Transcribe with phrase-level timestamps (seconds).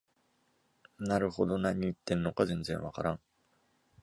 [0.97, 3.19] なるほど、何言ってるのか全然わからん